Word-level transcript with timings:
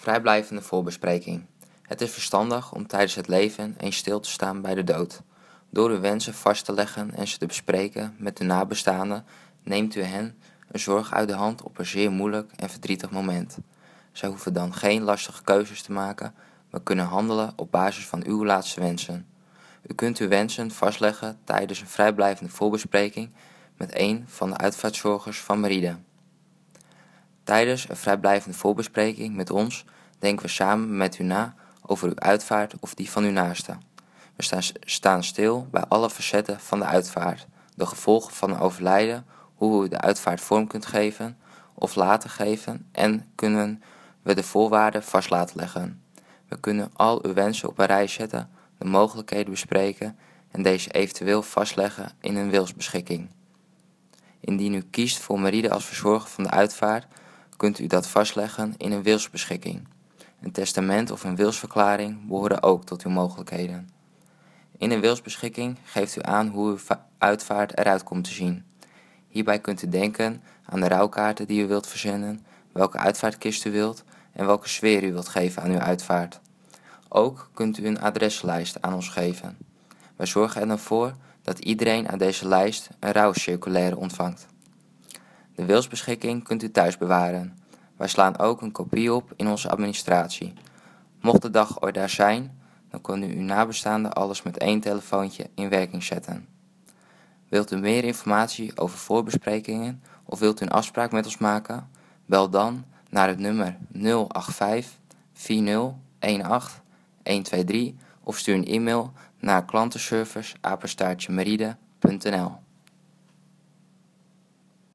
Vrijblijvende 0.00 0.62
voorbespreking. 0.62 1.44
Het 1.82 2.00
is 2.00 2.10
verstandig 2.10 2.72
om 2.72 2.86
tijdens 2.86 3.14
het 3.14 3.28
leven 3.28 3.74
eens 3.78 3.96
stil 3.96 4.20
te 4.20 4.30
staan 4.30 4.62
bij 4.62 4.74
de 4.74 4.84
dood. 4.84 5.20
Door 5.70 5.90
uw 5.90 6.00
wensen 6.00 6.34
vast 6.34 6.64
te 6.64 6.72
leggen 6.72 7.14
en 7.14 7.28
ze 7.28 7.38
te 7.38 7.46
bespreken 7.46 8.14
met 8.18 8.38
uw 8.38 8.46
nabestaanden, 8.46 9.24
neemt 9.62 9.94
u 9.94 10.02
hen 10.02 10.38
een 10.68 10.80
zorg 10.80 11.12
uit 11.12 11.28
de 11.28 11.34
hand 11.34 11.62
op 11.62 11.78
een 11.78 11.86
zeer 11.86 12.10
moeilijk 12.10 12.52
en 12.56 12.70
verdrietig 12.70 13.10
moment. 13.10 13.58
Zij 14.12 14.28
hoeven 14.28 14.52
dan 14.52 14.74
geen 14.74 15.02
lastige 15.02 15.42
keuzes 15.42 15.82
te 15.82 15.92
maken, 15.92 16.34
maar 16.70 16.82
kunnen 16.82 17.06
handelen 17.06 17.52
op 17.56 17.70
basis 17.70 18.06
van 18.06 18.24
uw 18.26 18.44
laatste 18.44 18.80
wensen. 18.80 19.26
U 19.82 19.94
kunt 19.94 20.18
uw 20.18 20.28
wensen 20.28 20.70
vastleggen 20.70 21.38
tijdens 21.44 21.80
een 21.80 21.86
vrijblijvende 21.86 22.52
voorbespreking 22.52 23.30
met 23.76 23.98
een 23.98 24.24
van 24.26 24.50
de 24.50 24.56
uitvaartzorgers 24.56 25.40
van 25.40 25.60
Meride. 25.60 25.96
Tijdens 27.48 27.88
een 27.88 27.96
vrijblijvende 27.96 28.58
voorbespreking 28.58 29.36
met 29.36 29.50
ons 29.50 29.84
denken 30.18 30.46
we 30.46 30.50
samen 30.50 30.96
met 30.96 31.18
u 31.18 31.24
na 31.24 31.54
over 31.82 32.08
uw 32.08 32.18
uitvaart 32.18 32.74
of 32.80 32.94
die 32.94 33.10
van 33.10 33.24
uw 33.24 33.30
naaste. 33.30 33.76
We 34.36 34.62
staan, 34.80 35.24
stil 35.24 35.68
bij 35.70 35.84
alle 35.88 36.10
facetten 36.10 36.60
van 36.60 36.78
de 36.78 36.84
uitvaart, 36.84 37.46
de 37.74 37.86
gevolgen 37.86 38.32
van 38.32 38.50
een 38.50 38.58
overlijden, 38.58 39.26
hoe 39.54 39.84
u 39.84 39.88
de 39.88 40.00
uitvaart 40.00 40.40
vorm 40.40 40.66
kunt 40.66 40.86
geven 40.86 41.38
of 41.74 41.94
laten 41.94 42.30
geven 42.30 42.88
en 42.92 43.32
kunnen 43.34 43.82
we 44.22 44.34
de 44.34 44.42
voorwaarden 44.42 45.02
vast 45.02 45.30
laten 45.30 45.56
leggen. 45.56 46.02
We 46.48 46.60
kunnen 46.60 46.90
al 46.92 47.24
uw 47.24 47.32
wensen 47.32 47.68
op 47.68 47.78
een 47.78 47.86
rij 47.86 48.06
zetten, 48.06 48.50
de 48.78 48.84
mogelijkheden 48.84 49.50
bespreken 49.50 50.18
en 50.50 50.62
deze 50.62 50.90
eventueel 50.90 51.42
vastleggen 51.42 52.12
in 52.20 52.36
een 52.36 52.50
wilsbeschikking. 52.50 53.30
Indien 54.40 54.74
u 54.74 54.82
kiest 54.90 55.18
voor 55.18 55.40
Meride 55.40 55.70
als 55.70 55.84
verzorger 55.84 56.30
van 56.30 56.44
de 56.44 56.50
uitvaart, 56.50 57.06
kunt 57.58 57.78
u 57.78 57.86
dat 57.86 58.06
vastleggen 58.06 58.74
in 58.76 58.92
een 58.92 59.02
wilsbeschikking. 59.02 59.88
Een 60.40 60.52
testament 60.52 61.10
of 61.10 61.24
een 61.24 61.36
wilsverklaring 61.36 62.26
behoren 62.26 62.62
ook 62.62 62.84
tot 62.84 63.02
uw 63.02 63.10
mogelijkheden. 63.10 63.88
In 64.76 64.90
een 64.90 65.00
wilsbeschikking 65.00 65.76
geeft 65.84 66.16
u 66.16 66.20
aan 66.22 66.48
hoe 66.48 66.68
uw 66.68 66.78
uitvaart 67.18 67.78
eruit 67.78 68.02
komt 68.02 68.24
te 68.24 68.32
zien. 68.32 68.64
Hierbij 69.28 69.58
kunt 69.58 69.82
u 69.82 69.88
denken 69.88 70.42
aan 70.64 70.80
de 70.80 70.88
rouwkaarten 70.88 71.46
die 71.46 71.62
u 71.62 71.66
wilt 71.66 71.86
verzenden, 71.86 72.44
welke 72.72 72.98
uitvaartkist 72.98 73.64
u 73.64 73.70
wilt 73.70 74.04
en 74.32 74.46
welke 74.46 74.68
sfeer 74.68 75.04
u 75.04 75.12
wilt 75.12 75.28
geven 75.28 75.62
aan 75.62 75.70
uw 75.70 75.78
uitvaart. 75.78 76.40
Ook 77.08 77.50
kunt 77.54 77.78
u 77.78 77.86
een 77.86 78.00
adreslijst 78.00 78.82
aan 78.82 78.94
ons 78.94 79.08
geven. 79.08 79.56
Wij 80.16 80.26
zorgen 80.26 80.60
er 80.60 80.68
dan 80.68 80.78
voor 80.78 81.14
dat 81.42 81.58
iedereen 81.58 82.08
aan 82.08 82.18
deze 82.18 82.48
lijst 82.48 82.88
een 83.00 83.12
rouwcirculaire 83.12 83.96
ontvangt. 83.96 84.46
De 85.58 85.64
wilsbeschikking 85.64 86.44
kunt 86.44 86.62
u 86.62 86.70
thuis 86.70 86.98
bewaren. 86.98 87.58
Wij 87.96 88.08
slaan 88.08 88.38
ook 88.38 88.62
een 88.62 88.72
kopie 88.72 89.12
op 89.12 89.32
in 89.36 89.48
onze 89.48 89.70
administratie. 89.70 90.52
Mocht 91.20 91.42
de 91.42 91.50
dag 91.50 91.82
ooit 91.82 91.94
daar 91.94 92.08
zijn, 92.08 92.60
dan 92.90 93.00
kunnen 93.00 93.30
uw 93.30 93.42
nabestaanden 93.42 94.12
alles 94.12 94.42
met 94.42 94.58
één 94.58 94.80
telefoontje 94.80 95.50
in 95.54 95.68
werking 95.68 96.02
zetten. 96.02 96.46
Wilt 97.48 97.72
u 97.72 97.76
meer 97.76 98.04
informatie 98.04 98.76
over 98.76 98.98
voorbesprekingen 98.98 100.02
of 100.24 100.38
wilt 100.38 100.60
u 100.60 100.64
een 100.64 100.70
afspraak 100.70 101.12
met 101.12 101.24
ons 101.24 101.38
maken? 101.38 101.88
Bel 102.26 102.50
dan 102.50 102.84
naar 103.10 103.28
het 103.28 103.38
nummer 103.38 103.76
085 103.92 104.98
40 105.32 105.94
18 106.18 106.44
123 107.22 107.92
of 108.22 108.38
stuur 108.38 108.54
een 108.54 108.66
e-mail 108.66 109.12
naar 109.38 109.64
klantenservice 109.64 110.56